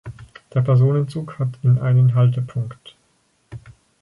[0.55, 2.95] Der Personenzug hat in einen Haltepunkt.